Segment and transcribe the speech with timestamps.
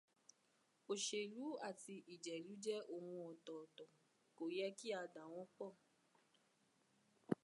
[0.91, 3.87] Òṣèlú àti ìjẹ̀lú jẹ́ ohun ọ̀tọ̀ọ̀tọ̀,
[4.35, 5.69] kò yẹ kí a dà wọ́n pọ̀.